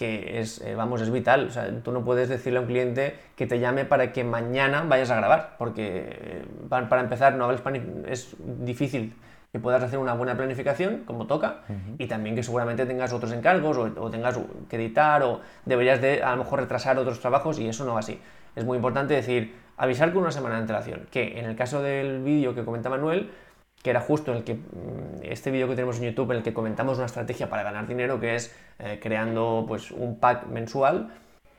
que 0.00 0.40
es, 0.40 0.62
eh, 0.62 0.74
vamos, 0.74 1.02
es 1.02 1.10
vital. 1.10 1.48
O 1.48 1.50
sea, 1.50 1.68
tú 1.82 1.92
no 1.92 2.02
puedes 2.02 2.30
decirle 2.30 2.58
a 2.58 2.62
un 2.62 2.66
cliente 2.66 3.18
que 3.36 3.46
te 3.46 3.60
llame 3.60 3.84
para 3.84 4.14
que 4.14 4.24
mañana 4.24 4.82
vayas 4.88 5.10
a 5.10 5.16
grabar, 5.16 5.56
porque 5.58 6.08
eh, 6.10 6.44
para, 6.70 7.02
empezar, 7.02 7.34
no 7.34 7.44
hablas 7.44 7.60
es 8.08 8.34
difícil 8.38 9.14
que 9.52 9.58
puedas 9.58 9.82
hacer 9.82 9.98
una 9.98 10.14
buena 10.14 10.34
planificación, 10.38 11.02
como 11.04 11.26
toca, 11.26 11.64
y 11.98 12.06
también 12.06 12.34
que 12.34 12.42
seguramente 12.42 12.86
tengas 12.86 13.12
otros 13.12 13.32
encargos 13.32 13.76
o, 13.76 14.10
tengas 14.10 14.38
que 14.70 14.76
editar 14.76 15.22
o 15.22 15.40
deberías 15.66 16.00
de 16.00 16.22
a 16.22 16.30
lo 16.30 16.44
mejor 16.44 16.60
retrasar 16.60 16.96
otros 16.98 17.20
trabajos 17.20 17.58
y 17.58 17.68
eso 17.68 17.84
no 17.84 17.92
va 17.92 18.00
así. 18.00 18.18
Es 18.56 18.64
muy 18.64 18.76
importante 18.76 19.12
decir, 19.12 19.54
avisar 19.76 20.14
con 20.14 20.22
una 20.22 20.30
semana 20.30 20.54
de 20.54 20.62
antelación, 20.62 21.08
que 21.10 21.38
en 21.38 21.44
el 21.44 21.56
caso 21.56 21.82
del 21.82 22.22
vídeo 22.22 22.54
que 22.54 22.64
comenta 22.64 22.88
Manuel, 22.88 23.30
que 23.82 23.90
era 23.90 24.00
justo 24.00 24.32
el 24.32 24.44
que 24.44 24.54
mm, 24.54 25.22
este 25.22 25.50
vídeo 25.50 25.68
que 25.68 25.74
tenemos 25.74 25.98
en 25.98 26.04
YouTube 26.04 26.30
en 26.32 26.38
el 26.38 26.42
que 26.42 26.52
comentamos 26.52 26.98
una 26.98 27.06
estrategia 27.06 27.48
para 27.48 27.62
ganar 27.62 27.86
dinero 27.86 28.20
que 28.20 28.34
es 28.34 28.54
eh, 28.78 28.98
creando 29.02 29.64
pues 29.66 29.90
un 29.90 30.18
pack 30.18 30.46
mensual 30.46 31.10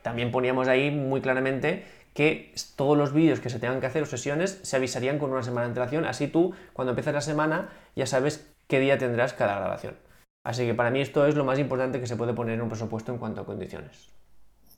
también 0.01 0.31
poníamos 0.31 0.67
ahí 0.67 0.91
muy 0.91 1.21
claramente 1.21 1.85
que 2.13 2.53
todos 2.75 2.97
los 2.97 3.13
vídeos 3.13 3.39
que 3.39 3.49
se 3.49 3.59
tengan 3.59 3.79
que 3.79 3.87
hacer 3.87 4.03
o 4.03 4.05
sesiones 4.05 4.59
se 4.63 4.75
avisarían 4.75 5.17
con 5.17 5.31
una 5.31 5.43
semana 5.43 5.61
de 5.61 5.69
antelación, 5.69 6.05
así 6.05 6.27
tú 6.27 6.53
cuando 6.73 6.91
empieces 6.91 7.13
la 7.13 7.21
semana 7.21 7.69
ya 7.95 8.05
sabes 8.05 8.51
qué 8.67 8.79
día 8.79 8.97
tendrás 8.97 9.33
cada 9.33 9.55
grabación. 9.55 9.95
Así 10.43 10.65
que 10.65 10.73
para 10.73 10.89
mí 10.89 11.01
esto 11.01 11.25
es 11.25 11.35
lo 11.35 11.45
más 11.45 11.59
importante 11.59 11.99
que 11.99 12.07
se 12.07 12.15
puede 12.15 12.33
poner 12.33 12.55
en 12.55 12.61
un 12.61 12.69
presupuesto 12.69 13.11
en 13.11 13.19
cuanto 13.19 13.41
a 13.41 13.45
condiciones. 13.45 14.11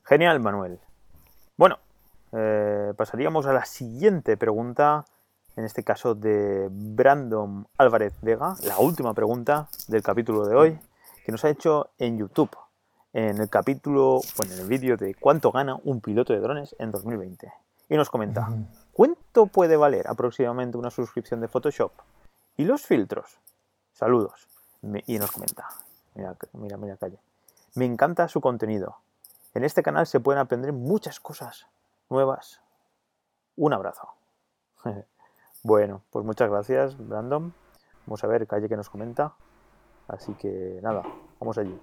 Genial, 0.04 0.40
Manuel. 0.40 0.78
Bueno, 1.56 1.78
eh, 2.32 2.92
pasaríamos 2.96 3.46
a 3.46 3.52
la 3.52 3.64
siguiente 3.64 4.36
pregunta, 4.36 5.06
en 5.56 5.64
este 5.64 5.82
caso 5.84 6.14
de 6.14 6.68
Brandon 6.70 7.66
Álvarez 7.78 8.14
Vega, 8.22 8.56
la 8.64 8.78
última 8.78 9.14
pregunta 9.14 9.68
del 9.88 10.02
capítulo 10.02 10.46
de 10.46 10.56
hoy, 10.56 10.78
que 11.24 11.32
nos 11.32 11.44
ha 11.44 11.50
hecho 11.50 11.90
en 11.98 12.18
YouTube 12.18 12.56
en 13.14 13.40
el 13.40 13.48
capítulo, 13.48 14.20
bueno, 14.36 14.54
en 14.54 14.60
el 14.60 14.66
vídeo 14.66 14.96
de 14.96 15.14
cuánto 15.14 15.52
gana 15.52 15.78
un 15.84 16.00
piloto 16.00 16.32
de 16.32 16.40
drones 16.40 16.74
en 16.80 16.90
2020. 16.90 17.50
Y 17.88 17.96
nos 17.96 18.10
comenta, 18.10 18.48
¿cuánto 18.92 19.46
puede 19.46 19.76
valer 19.76 20.08
aproximadamente 20.08 20.76
una 20.76 20.90
suscripción 20.90 21.40
de 21.40 21.46
Photoshop? 21.46 21.92
¿Y 22.56 22.64
los 22.64 22.82
filtros? 22.82 23.38
Saludos. 23.92 24.48
y 25.06 25.18
nos 25.18 25.30
comenta, 25.30 25.68
mira, 26.14 26.36
mira, 26.52 26.76
mira, 26.76 26.96
calle. 26.96 27.18
Me 27.76 27.84
encanta 27.84 28.26
su 28.28 28.40
contenido. 28.40 28.98
En 29.54 29.62
este 29.62 29.82
canal 29.82 30.06
se 30.08 30.18
pueden 30.18 30.40
aprender 30.40 30.72
muchas 30.72 31.20
cosas 31.20 31.66
nuevas. 32.10 32.60
Un 33.56 33.72
abrazo. 33.72 34.08
bueno, 35.64 36.02
pues 36.10 36.24
muchas 36.24 36.50
gracias, 36.50 36.96
Brandon. 36.96 37.54
Vamos 38.06 38.22
a 38.22 38.26
ver, 38.26 38.46
calle 38.46 38.68
que 38.68 38.76
nos 38.76 38.90
comenta. 38.90 39.34
Así 40.06 40.34
que 40.34 40.78
nada, 40.82 41.02
vamos 41.40 41.56
allí. 41.56 41.76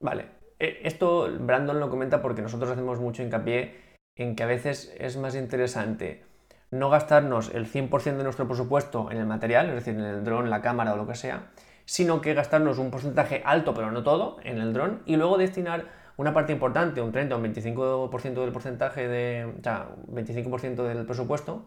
Vale, 0.00 0.26
eh, 0.58 0.80
esto 0.82 1.28
Brandon 1.40 1.78
lo 1.78 1.88
comenta 1.88 2.20
porque 2.20 2.42
nosotros 2.42 2.70
hacemos 2.70 2.98
mucho 2.98 3.22
hincapié 3.22 3.96
en 4.16 4.34
que 4.34 4.42
a 4.42 4.46
veces 4.46 4.92
es 4.98 5.16
más 5.16 5.36
interesante 5.36 6.24
no 6.72 6.90
gastarnos 6.90 7.54
el 7.54 7.66
100% 7.66 8.16
de 8.16 8.24
nuestro 8.24 8.48
presupuesto 8.48 9.10
en 9.12 9.18
el 9.18 9.26
material, 9.26 9.68
es 9.68 9.76
decir, 9.76 9.94
en 9.94 10.04
el 10.04 10.24
dron, 10.24 10.50
la 10.50 10.60
cámara 10.60 10.94
o 10.94 10.96
lo 10.96 11.06
que 11.06 11.14
sea, 11.14 11.52
sino 11.84 12.20
que 12.20 12.34
gastarnos 12.34 12.78
un 12.78 12.90
porcentaje 12.90 13.42
alto, 13.44 13.72
pero 13.74 13.92
no 13.92 14.02
todo, 14.02 14.38
en 14.42 14.58
el 14.58 14.72
dron 14.72 15.02
y 15.06 15.14
luego 15.14 15.38
destinar 15.38 15.84
una 16.16 16.34
parte 16.34 16.52
importante, 16.52 17.00
un 17.00 17.12
30 17.12 17.36
o 17.36 17.38
un 17.38 17.44
25% 17.44 18.34
del 18.34 18.52
porcentaje 18.52 19.06
de, 19.06 19.54
o 19.58 19.62
sea, 19.62 19.90
25% 20.08 20.82
del 20.82 21.06
presupuesto, 21.06 21.66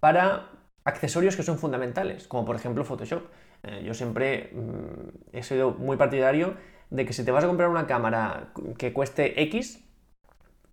para 0.00 0.50
accesorios 0.84 1.36
que 1.36 1.42
son 1.42 1.58
fundamentales, 1.58 2.26
como 2.26 2.44
por 2.44 2.56
ejemplo 2.56 2.84
Photoshop. 2.84 3.22
Eh, 3.62 3.82
yo 3.84 3.94
siempre 3.94 4.50
mm, 4.52 5.36
he 5.36 5.42
sido 5.42 5.72
muy 5.72 5.96
partidario 5.96 6.54
de 6.90 7.04
que 7.04 7.12
si 7.12 7.24
te 7.24 7.30
vas 7.30 7.44
a 7.44 7.46
comprar 7.46 7.68
una 7.68 7.86
cámara 7.86 8.52
que 8.78 8.92
cueste 8.92 9.42
X, 9.42 9.84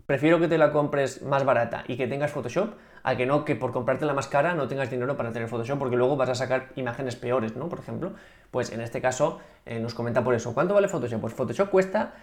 prefiero 0.06 0.40
que 0.40 0.48
te 0.48 0.58
la 0.58 0.72
compres 0.72 1.22
más 1.22 1.44
barata 1.44 1.84
y 1.88 1.98
que 1.98 2.08
tengas 2.08 2.32
Photoshop 2.32 2.76
a 3.04 3.16
que 3.16 3.26
no 3.26 3.46
que 3.46 3.56
por 3.56 3.72
comprarte 3.72 4.06
la 4.06 4.14
más 4.14 4.28
cara 4.28 4.56
no 4.56 4.68
tengas 4.68 4.90
dinero 4.90 5.16
para 5.18 5.32
tener 5.32 5.48
Photoshop 5.48 5.78
porque 5.78 5.96
luego 5.96 6.16
vas 6.16 6.30
a 6.30 6.36
sacar 6.36 6.70
imágenes 6.76 7.16
peores, 7.16 7.56
¿no? 7.56 7.70
Por 7.70 7.80
ejemplo, 7.80 8.14
pues 8.52 8.72
en 8.72 8.82
este 8.82 9.02
caso 9.02 9.40
eh, 9.66 9.80
nos 9.80 9.94
comenta 9.94 10.24
por 10.24 10.34
eso. 10.34 10.54
¿Cuánto 10.54 10.74
vale 10.74 10.88
Photoshop? 10.88 11.22
Pues 11.22 11.34
Photoshop 11.34 11.70
cuesta 11.70 12.14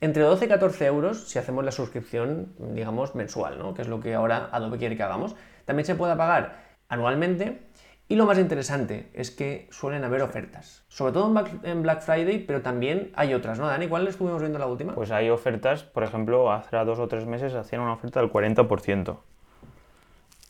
entre 0.00 0.22
12 0.24 0.46
y 0.46 0.48
14 0.48 0.86
euros 0.86 1.28
si 1.28 1.38
hacemos 1.38 1.64
la 1.64 1.70
suscripción, 1.70 2.54
digamos, 2.58 3.14
mensual, 3.14 3.58
¿no? 3.58 3.72
Que 3.72 3.82
es 3.82 3.88
lo 3.88 4.00
que 4.00 4.14
ahora 4.14 4.48
Adobe 4.50 4.78
quiere 4.78 4.96
que 4.96 5.02
hagamos. 5.04 5.36
También 5.64 5.86
se 5.86 5.94
puede 5.94 6.16
pagar 6.16 6.56
anualmente 6.88 7.62
y 8.08 8.16
lo 8.16 8.26
más 8.26 8.38
interesante 8.38 9.08
es 9.14 9.30
que 9.30 9.68
suelen 9.70 10.04
haber 10.04 10.20
ofertas, 10.20 10.84
sobre 10.88 11.12
todo 11.14 11.32
en 11.62 11.82
Black 11.82 12.02
Friday, 12.02 12.40
pero 12.40 12.60
también 12.60 13.10
hay 13.14 13.32
otras, 13.32 13.58
¿no, 13.58 13.66
Dani? 13.66 13.88
¿Cuál 13.88 14.06
estuvimos 14.06 14.40
viendo 14.40 14.58
la 14.58 14.66
última? 14.66 14.94
Pues 14.94 15.10
hay 15.10 15.30
ofertas, 15.30 15.82
por 15.82 16.02
ejemplo, 16.02 16.52
hace 16.52 16.76
dos 16.76 16.98
o 16.98 17.08
tres 17.08 17.24
meses 17.24 17.54
hacían 17.54 17.80
una 17.80 17.94
oferta 17.94 18.20
del 18.20 18.30
40%. 18.30 19.16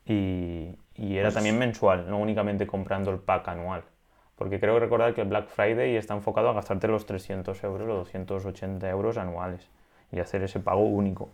Y, 0.07 0.77
y 0.97 1.17
era 1.17 1.27
pues 1.27 1.35
también 1.35 1.57
mensual, 1.57 2.11
no 2.11 2.19
únicamente 2.19 2.67
comprando 2.67 3.13
el 3.13 3.19
pack 3.19 3.47
anual. 3.47 3.85
Porque 4.35 4.59
creo 4.59 4.81
recordar 4.81 5.15
que 5.15 5.23
Black 5.23 5.47
Friday 5.47 5.95
está 5.95 6.15
enfocado 6.15 6.49
a 6.49 6.55
gastarte 6.55 6.89
los 6.89 7.07
300 7.07 7.63
euros 7.63 7.89
o 7.89 7.95
280 7.99 8.91
euros 8.91 9.19
anuales 9.19 9.69
y 10.11 10.19
hacer 10.19 10.43
ese 10.43 10.59
pago 10.59 10.81
único. 10.81 11.31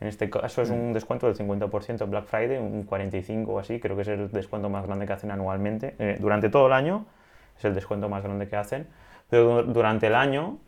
En 0.00 0.08
este 0.08 0.30
caso 0.30 0.62
es 0.62 0.70
un 0.70 0.94
descuento 0.94 1.26
del 1.26 1.36
50% 1.36 2.08
Black 2.08 2.24
Friday, 2.24 2.56
un 2.56 2.86
45% 2.86 3.46
o 3.48 3.58
así, 3.58 3.78
creo 3.80 3.96
que 3.96 4.02
es 4.02 4.08
el 4.08 4.30
descuento 4.30 4.70
más 4.70 4.86
grande 4.86 5.06
que 5.06 5.12
hacen 5.12 5.30
anualmente. 5.30 5.94
Eh, 5.98 6.16
durante 6.18 6.48
todo 6.48 6.68
el 6.68 6.72
año 6.72 7.04
es 7.58 7.64
el 7.66 7.74
descuento 7.74 8.08
más 8.08 8.22
grande 8.22 8.48
que 8.48 8.56
hacen, 8.56 8.86
pero 9.28 9.62
durante 9.62 10.06
el 10.06 10.14
año 10.14 10.58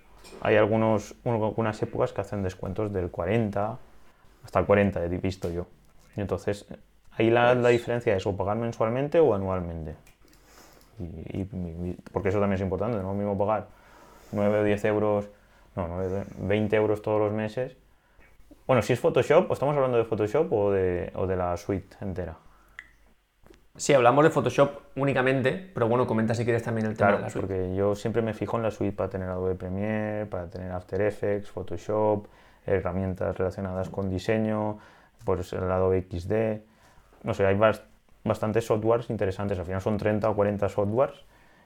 hay 0.43 0.57
algunos, 0.57 1.15
algunas 1.25 1.83
épocas 1.83 2.12
que 2.12 2.21
hacen 2.21 2.43
descuentos 2.43 2.93
del 2.93 3.11
40 3.11 3.79
hasta 4.45 4.59
el 4.59 4.67
40, 4.67 5.03
he 5.03 5.09
visto 5.09 5.51
yo. 5.51 5.67
Y 6.15 6.21
entonces 6.21 6.67
ahí 7.12 7.31
la, 7.31 7.55
la 7.55 7.71
diferencia 7.71 8.15
es 8.15 8.27
o 8.27 8.37
pagar 8.37 8.59
mensualmente 8.59 9.19
o 9.19 9.35
anualmente. 9.35 9.95
Y, 10.99 11.45
porque 12.12 12.29
eso 12.29 12.39
también 12.39 12.57
es 12.57 12.61
importante, 12.61 12.97
no 12.97 13.01
es 13.01 13.07
lo 13.07 13.15
mismo 13.15 13.39
pagar 13.39 13.67
9 14.33 14.61
o 14.61 14.65
10 14.65 14.85
euros, 14.85 15.29
no, 15.75 15.89
20 16.37 16.77
euros 16.77 17.01
todos 17.01 17.19
los 17.19 17.33
meses 17.33 17.77
bueno, 18.73 18.81
si 18.81 18.95
es 18.95 19.00
Photoshop, 19.00 19.50
¿o 19.50 19.52
estamos 19.52 19.76
hablando 19.76 19.99
de 19.99 20.05
Photoshop 20.05 20.50
o 20.50 20.73
de, 20.73 21.12
o 21.17 21.26
de 21.26 21.37
la 21.37 21.55
suite 21.59 21.95
entera? 22.00 22.38
Sí, 23.76 23.93
hablamos 23.93 24.25
de 24.25 24.31
Photoshop 24.31 24.71
únicamente, 24.97 25.71
pero 25.75 25.88
bueno, 25.88 26.07
comenta 26.07 26.35
si 26.35 26.45
quieres 26.45 26.62
también 26.62 26.87
el 26.87 26.97
tema 26.97 27.12
de 27.12 27.19
la 27.19 27.29
suite. 27.29 27.47
porque 27.47 27.75
yo 27.75 27.95
siempre 27.95 28.23
me 28.23 28.33
fijo 28.33 28.57
en 28.57 28.62
la 28.62 28.71
suite 28.71 28.97
para 28.97 29.11
tener 29.11 29.29
Adobe 29.29 29.57
Premiere, 29.57 30.25
para 30.25 30.49
tener 30.49 30.73
After 30.73 31.02
Effects, 31.02 31.50
Photoshop, 31.50 32.29
herramientas 32.64 33.37
relacionadas 33.37 33.91
con 33.91 34.09
diseño, 34.09 34.79
pues 35.23 35.52
el 35.52 35.71
Adobe 35.71 36.07
XD. 36.11 37.25
No 37.25 37.35
sé, 37.35 37.45
hay 37.45 37.59
bastantes 38.25 38.64
softwares 38.64 39.11
interesantes. 39.11 39.59
Al 39.59 39.67
final 39.67 39.83
son 39.83 39.99
30 39.99 40.31
o 40.31 40.35
40 40.35 40.71
softwares 40.71 41.19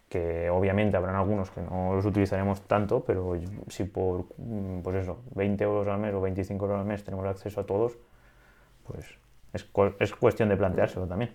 que 0.09 0.49
obviamente 0.51 0.97
habrán 0.97 1.17
algunos 1.17 1.51
que 1.51 1.61
no 1.61 1.95
los 1.95 2.05
utilizaremos 2.05 2.63
tanto, 2.63 3.05
pero 3.05 3.35
si 3.69 3.85
por, 3.85 4.27
mm, 4.37 4.81
pues 4.83 4.97
eso, 4.97 5.19
20 5.35 5.65
euros 5.65 5.89
al 5.89 5.99
mes 5.99 6.15
o 6.15 6.21
25 6.21 6.65
euros 6.65 6.81
al 6.81 6.87
mes 6.87 7.03
tenemos 7.05 7.27
acceso 7.27 7.61
a 7.61 7.67
todos, 7.67 7.99
pues 8.87 9.05
es, 9.53 9.67
es 9.99 10.15
cuestión 10.15 10.49
de 10.49 10.57
planteárselo 10.57 11.07
también. 11.07 11.35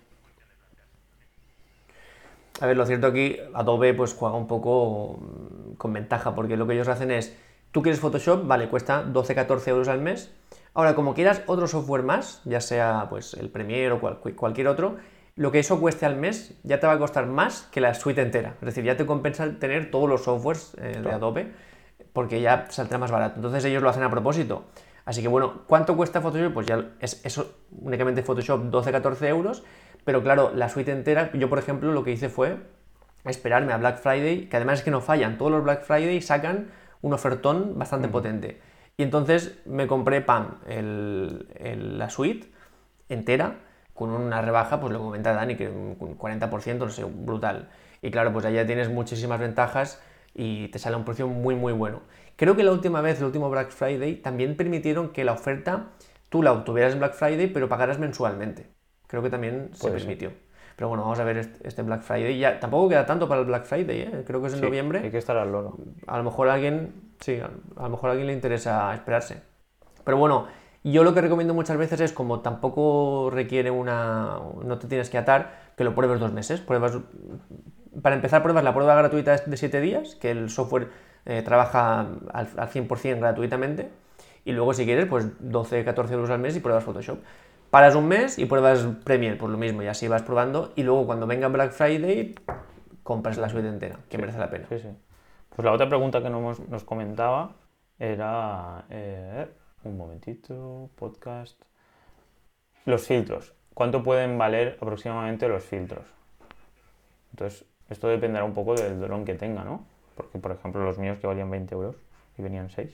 A 2.60 2.66
ver, 2.66 2.76
lo 2.76 2.86
cierto 2.86 3.08
aquí, 3.08 3.38
Adobe 3.54 3.92
pues 3.92 4.14
juega 4.14 4.36
un 4.36 4.46
poco 4.46 5.18
mm, 5.18 5.74
con 5.74 5.92
ventaja, 5.92 6.34
porque 6.34 6.56
lo 6.56 6.66
que 6.66 6.74
ellos 6.74 6.88
hacen 6.88 7.10
es, 7.10 7.36
tú 7.72 7.82
quieres 7.82 8.00
Photoshop, 8.00 8.46
vale, 8.46 8.68
cuesta 8.68 9.04
12-14 9.04 9.68
euros 9.68 9.88
al 9.88 10.00
mes. 10.00 10.32
Ahora, 10.74 10.94
como 10.94 11.12
quieras 11.12 11.42
otro 11.46 11.66
software 11.66 12.02
más, 12.02 12.40
ya 12.44 12.60
sea 12.60 13.06
pues 13.10 13.34
el 13.34 13.50
Premiere 13.50 13.92
o 13.92 14.00
cualquier 14.00 14.68
otro, 14.68 14.96
lo 15.34 15.50
que 15.50 15.58
eso 15.58 15.80
cueste 15.80 16.06
al 16.06 16.16
mes 16.16 16.54
ya 16.62 16.80
te 16.80 16.86
va 16.86 16.94
a 16.94 16.98
costar 16.98 17.26
más 17.26 17.62
que 17.72 17.80
la 17.80 17.94
suite 17.94 18.20
entera. 18.20 18.54
Es 18.60 18.66
decir, 18.66 18.84
ya 18.84 18.96
te 18.96 19.06
compensa 19.06 19.58
tener 19.58 19.90
todos 19.90 20.08
los 20.08 20.24
softwares 20.24 20.74
eh, 20.78 21.00
de 21.02 21.10
Adobe 21.10 21.52
porque 22.12 22.40
ya 22.40 22.66
saldrá 22.70 22.98
más 22.98 23.10
barato. 23.10 23.36
Entonces 23.36 23.64
ellos 23.64 23.82
lo 23.82 23.88
hacen 23.88 24.02
a 24.02 24.10
propósito. 24.10 24.64
Así 25.04 25.22
que 25.22 25.28
bueno, 25.28 25.62
¿cuánto 25.66 25.96
cuesta 25.96 26.20
Photoshop? 26.20 26.52
Pues 26.52 26.66
ya 26.66 26.90
es 27.00 27.24
eso, 27.24 27.56
únicamente 27.80 28.22
Photoshop 28.22 28.64
12-14 28.70 29.26
euros. 29.28 29.62
Pero 30.04 30.22
claro, 30.22 30.52
la 30.54 30.68
suite 30.68 30.92
entera, 30.92 31.32
yo 31.32 31.48
por 31.48 31.58
ejemplo 31.58 31.92
lo 31.92 32.04
que 32.04 32.12
hice 32.12 32.28
fue 32.28 32.58
esperarme 33.24 33.72
a 33.72 33.78
Black 33.78 33.98
Friday, 33.98 34.48
que 34.48 34.56
además 34.56 34.80
es 34.80 34.84
que 34.84 34.90
no 34.90 35.00
fallan, 35.00 35.38
todos 35.38 35.52
los 35.52 35.62
Black 35.62 35.84
Friday 35.84 36.20
sacan 36.20 36.70
un 37.00 37.14
ofertón 37.14 37.78
bastante 37.78 38.08
potente. 38.08 38.60
Y 38.96 39.02
entonces 39.02 39.58
me 39.64 39.86
compré, 39.86 40.20
pam, 40.20 40.58
la 40.66 42.10
suite 42.10 42.52
entera 43.08 43.56
con 44.02 44.10
una 44.10 44.42
rebaja, 44.42 44.80
pues 44.80 44.92
lo 44.92 45.00
comenta 45.00 45.32
Dani, 45.32 45.56
que 45.56 45.68
un 45.68 45.96
40%, 45.98 46.78
no 46.78 46.88
sé, 46.90 47.04
brutal. 47.04 47.68
Y 48.02 48.10
claro, 48.10 48.32
pues 48.32 48.44
allá 48.44 48.66
tienes 48.66 48.88
muchísimas 48.88 49.40
ventajas 49.40 50.00
y 50.34 50.68
te 50.68 50.78
sale 50.78 50.94
a 50.94 50.98
un 50.98 51.04
precio 51.04 51.28
muy, 51.28 51.54
muy 51.54 51.72
bueno. 51.72 52.00
Creo 52.36 52.56
que 52.56 52.62
la 52.62 52.72
última 52.72 53.00
vez, 53.00 53.18
el 53.18 53.26
último 53.26 53.50
Black 53.50 53.70
Friday, 53.70 54.16
también 54.16 54.56
permitieron 54.56 55.10
que 55.10 55.24
la 55.24 55.32
oferta 55.32 55.90
tú 56.28 56.42
la 56.42 56.52
obtuvieras 56.52 56.94
en 56.94 56.98
Black 56.98 57.14
Friday, 57.14 57.46
pero 57.46 57.68
pagaras 57.68 57.98
mensualmente. 57.98 58.66
Creo 59.06 59.22
que 59.22 59.30
también 59.30 59.70
se 59.74 59.90
permitió. 59.90 60.32
Pero 60.76 60.88
bueno, 60.88 61.04
vamos 61.04 61.20
a 61.20 61.24
ver 61.24 61.36
este, 61.36 61.82
Black 61.82 62.02
Friday. 62.02 62.38
Ya, 62.38 62.58
tampoco 62.58 62.88
queda 62.88 63.06
tanto 63.06 63.28
para 63.28 63.42
el 63.42 63.46
Black 63.46 63.64
Friday, 63.64 64.00
¿eh? 64.00 64.24
creo 64.26 64.40
que 64.40 64.48
es 64.48 64.54
en 64.54 64.62
noviembre. 64.62 65.00
Hay 65.00 65.10
que 65.10 65.18
estar 65.18 65.36
al 65.36 65.52
loro. 65.52 65.76
A 66.06 66.16
lo 66.16 66.24
mejor 66.24 66.48
a 66.48 66.54
alguien, 66.54 67.12
sí, 67.20 67.38
a 67.38 67.82
lo 67.82 67.88
mejor 67.90 68.08
a 68.08 68.12
alguien 68.12 68.26
le 68.26 68.32
interesa 68.32 68.92
esperarse. 68.94 69.42
Pero 70.04 70.16
bueno, 70.16 70.48
yo 70.84 71.04
lo 71.04 71.14
que 71.14 71.20
recomiendo 71.20 71.54
muchas 71.54 71.76
veces 71.76 72.00
es, 72.00 72.12
como 72.12 72.40
tampoco 72.40 73.30
requiere 73.30 73.70
una. 73.70 74.38
no 74.64 74.78
te 74.78 74.88
tienes 74.88 75.10
que 75.10 75.18
atar, 75.18 75.72
que 75.76 75.84
lo 75.84 75.94
pruebes 75.94 76.18
dos 76.18 76.32
meses. 76.32 76.60
Pruebas. 76.60 76.98
Para 78.02 78.16
empezar, 78.16 78.42
pruebas 78.42 78.64
la 78.64 78.74
prueba 78.74 78.94
gratuita 78.96 79.36
de 79.36 79.56
7 79.56 79.80
días, 79.80 80.16
que 80.16 80.30
el 80.30 80.50
software 80.50 80.88
eh, 81.24 81.42
trabaja 81.42 82.00
al, 82.32 82.48
100% 82.48 83.18
gratuitamente. 83.20 83.90
Y 84.44 84.52
luego, 84.52 84.74
si 84.74 84.84
quieres, 84.84 85.06
pues 85.06 85.28
12, 85.38 85.84
14 85.84 86.14
euros 86.14 86.30
al 86.30 86.40
mes 86.40 86.56
y 86.56 86.60
pruebas 86.60 86.82
Photoshop. 86.82 87.18
Paras 87.70 87.94
un 87.94 88.08
mes 88.08 88.38
y 88.38 88.46
pruebas 88.46 88.86
Premiere, 89.04 89.36
pues 89.36 89.52
lo 89.52 89.58
mismo, 89.58 89.82
y 89.82 89.86
así 89.86 90.08
vas 90.08 90.22
probando. 90.22 90.72
Y 90.74 90.82
luego, 90.82 91.06
cuando 91.06 91.26
venga 91.28 91.46
Black 91.48 91.70
Friday, 91.72 92.34
compras 93.04 93.38
la 93.38 93.48
suite 93.48 93.68
entera, 93.68 93.98
que 94.08 94.18
merece 94.18 94.38
la 94.38 94.50
pena. 94.50 94.66
Sí, 94.68 94.80
sí. 94.80 94.88
Pues 95.54 95.64
la 95.64 95.72
otra 95.72 95.88
pregunta 95.88 96.22
que 96.22 96.30
nos, 96.30 96.58
nos 96.68 96.82
comentaba 96.82 97.52
era. 97.98 98.84
Eh, 98.90 99.46
un 99.84 99.96
momentito, 99.96 100.90
podcast. 100.96 101.60
Los 102.84 103.06
filtros. 103.06 103.54
¿Cuánto 103.74 104.02
pueden 104.02 104.38
valer 104.38 104.78
aproximadamente 104.80 105.48
los 105.48 105.64
filtros? 105.64 106.04
Entonces, 107.32 107.64
esto 107.88 108.08
dependerá 108.08 108.44
un 108.44 108.54
poco 108.54 108.74
del 108.74 109.00
dron 109.00 109.24
que 109.24 109.34
tenga, 109.34 109.64
¿no? 109.64 109.86
Porque, 110.14 110.38
por 110.38 110.52
ejemplo, 110.52 110.84
los 110.84 110.98
míos 110.98 111.18
que 111.20 111.26
valían 111.26 111.50
20 111.50 111.74
euros 111.74 111.96
y 112.36 112.42
venían 112.42 112.70
6. 112.70 112.92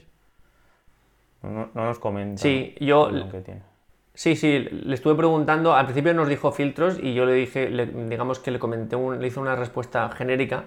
No, 1.43 1.69
nos 1.73 1.99
comenta 1.99 2.41
sí, 2.41 2.75
yo, 2.79 3.09
Sí, 4.13 4.35
sí, 4.35 4.59
le 4.59 4.93
estuve 4.93 5.15
preguntando, 5.15 5.73
al 5.73 5.85
principio 5.85 6.13
nos 6.13 6.27
dijo 6.27 6.51
filtros 6.51 6.99
y 7.01 7.13
yo 7.13 7.25
le 7.25 7.33
dije, 7.33 7.69
digamos 8.09 8.39
que 8.39 8.51
le 8.51 8.59
comenté, 8.59 8.97
le 8.97 9.25
hice 9.25 9.39
una 9.39 9.55
respuesta 9.55 10.09
genérica 10.09 10.65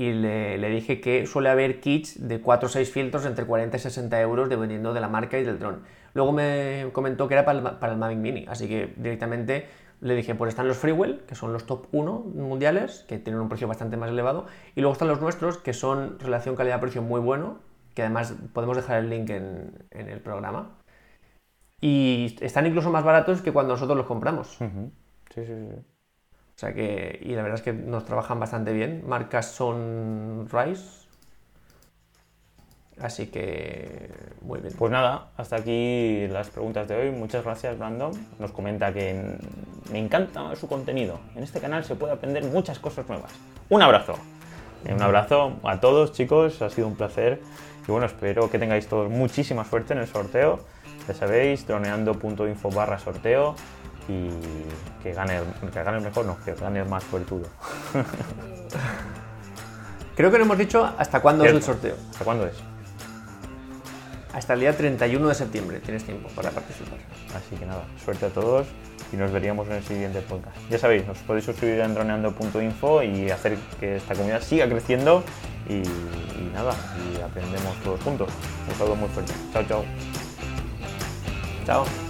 y 0.00 0.14
le, 0.14 0.70
dije 0.70 0.98
que 0.98 1.26
suele 1.26 1.50
haber 1.50 1.80
kits 1.80 2.26
de 2.26 2.40
4 2.40 2.66
o 2.66 2.70
6 2.70 2.90
filtros 2.90 3.26
entre 3.26 3.44
40 3.44 3.76
y 3.76 3.80
60 3.80 4.18
euros 4.22 4.48
dependiendo 4.48 4.94
de 4.94 5.00
la 5.02 5.08
marca 5.08 5.38
y 5.38 5.44
del 5.44 5.58
dron. 5.58 5.82
Luego 6.14 6.32
me 6.32 6.88
comentó 6.92 7.28
que 7.28 7.34
era 7.34 7.44
para 7.44 7.58
el, 7.58 7.64
para 7.76 7.92
el 7.92 7.98
Mavic 7.98 8.16
Mini, 8.16 8.46
así 8.48 8.66
que 8.66 8.94
directamente 8.96 9.66
le 10.00 10.14
dije, 10.14 10.34
pues 10.34 10.48
están 10.48 10.68
los 10.68 10.78
Freewell, 10.78 11.20
que 11.28 11.34
son 11.34 11.52
los 11.52 11.66
top 11.66 11.88
1 11.92 12.12
mundiales, 12.34 13.04
que 13.08 13.18
tienen 13.18 13.42
un 13.42 13.50
precio 13.50 13.68
bastante 13.68 13.98
más 13.98 14.08
elevado, 14.08 14.46
y 14.74 14.80
luego 14.80 14.94
están 14.94 15.08
los 15.08 15.20
nuestros, 15.20 15.58
que 15.58 15.74
son 15.74 16.18
relación 16.18 16.56
calidad-precio 16.56 17.02
muy 17.02 17.20
bueno, 17.20 17.58
que 17.94 18.00
además 18.00 18.34
podemos 18.54 18.78
dejar 18.78 19.00
el 19.00 19.10
link 19.10 19.28
en, 19.28 19.86
el 19.90 20.20
programa. 20.20 20.78
Y 21.78 22.38
están 22.40 22.66
incluso 22.66 22.90
más 22.90 23.04
baratos 23.04 23.42
que 23.42 23.52
cuando 23.52 23.74
nosotros 23.74 23.98
los 23.98 24.06
compramos. 24.06 24.56
Sí, 24.56 24.66
sí, 25.34 25.44
sí. 25.44 25.89
O 26.60 26.62
sea 26.62 26.74
que, 26.74 27.18
y 27.22 27.34
la 27.34 27.40
verdad 27.40 27.58
es 27.58 27.62
que 27.62 27.72
nos 27.72 28.04
trabajan 28.04 28.38
bastante 28.38 28.74
bien. 28.74 29.02
Marcas 29.08 29.46
son 29.46 30.46
Rice. 30.52 31.06
Así 33.00 33.28
que, 33.28 34.10
muy 34.42 34.60
bien. 34.60 34.74
Pues 34.76 34.92
nada, 34.92 35.30
hasta 35.38 35.56
aquí 35.56 36.26
las 36.28 36.50
preguntas 36.50 36.86
de 36.86 36.96
hoy. 36.96 37.10
Muchas 37.12 37.44
gracias, 37.44 37.78
Brandon. 37.78 38.12
Nos 38.38 38.52
comenta 38.52 38.92
que 38.92 39.38
me 39.90 39.98
encanta 40.00 40.54
su 40.54 40.68
contenido. 40.68 41.18
En 41.34 41.44
este 41.44 41.60
canal 41.60 41.82
se 41.82 41.94
puede 41.94 42.12
aprender 42.12 42.44
muchas 42.44 42.78
cosas 42.78 43.08
nuevas. 43.08 43.32
Un 43.70 43.80
abrazo. 43.80 44.16
Un 44.86 45.00
abrazo 45.00 45.54
a 45.62 45.80
todos, 45.80 46.12
chicos. 46.12 46.60
Ha 46.60 46.68
sido 46.68 46.88
un 46.88 46.94
placer. 46.94 47.40
Y 47.88 47.90
bueno, 47.90 48.04
espero 48.04 48.50
que 48.50 48.58
tengáis 48.58 48.86
todos 48.86 49.08
muchísima 49.08 49.64
suerte 49.64 49.94
en 49.94 50.00
el 50.00 50.08
sorteo. 50.08 50.60
Ya 51.08 51.14
sabéis, 51.14 51.66
droneando.info 51.66 52.70
barra 52.70 52.98
sorteo 52.98 53.54
y 54.10 55.02
que 55.02 55.12
gane, 55.12 55.40
que 55.72 55.82
gane 55.82 55.98
el 55.98 56.04
mejor, 56.04 56.26
no, 56.26 56.36
que 56.44 56.54
gane 56.54 56.80
el 56.80 56.88
más 56.88 57.04
suertudo. 57.10 57.46
Creo 60.16 60.30
que 60.30 60.38
no 60.38 60.44
hemos 60.44 60.58
dicho 60.58 60.84
hasta 60.98 61.20
cuándo 61.20 61.44
es 61.44 61.52
el 61.52 61.62
sorteo. 61.62 61.94
¿Hasta 62.10 62.24
cuándo 62.24 62.46
es? 62.46 62.54
Hasta 64.32 64.54
el 64.54 64.60
día 64.60 64.76
31 64.76 65.28
de 65.28 65.34
septiembre 65.34 65.80
tienes 65.80 66.04
tiempo 66.04 66.28
para 66.34 66.50
participar. 66.50 66.98
Así 67.34 67.56
que 67.56 67.66
nada, 67.66 67.84
suerte 68.04 68.26
a 68.26 68.28
todos 68.28 68.66
y 69.12 69.16
nos 69.16 69.32
veríamos 69.32 69.66
en 69.68 69.74
el 69.74 69.82
siguiente 69.84 70.20
podcast. 70.20 70.56
Ya 70.68 70.78
sabéis, 70.78 71.08
os 71.08 71.18
podéis 71.18 71.44
suscribir 71.44 71.80
en 71.80 71.94
droneando.info 71.94 73.02
y 73.02 73.30
hacer 73.30 73.56
que 73.78 73.96
esta 73.96 74.14
comunidad 74.14 74.42
siga 74.42 74.68
creciendo 74.68 75.24
y, 75.68 75.78
y 75.78 76.50
nada, 76.52 76.74
y 76.96 77.20
aprendemos 77.20 77.74
todos 77.82 78.00
juntos. 78.02 78.28
Un 78.68 78.74
saludo 78.76 78.96
muy 78.96 79.08
fuerte. 79.08 79.32
Chao, 79.52 79.64
chao. 79.64 79.84
Chao. 81.66 82.09